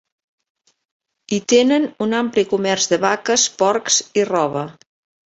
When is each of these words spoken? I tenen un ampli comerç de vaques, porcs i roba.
I 1.35 1.37
tenen 1.51 1.83
un 2.05 2.15
ampli 2.19 2.43
comerç 2.53 2.87
de 2.93 2.99
vaques, 3.03 3.43
porcs 3.59 3.99
i 4.21 4.25
roba. 4.31 4.65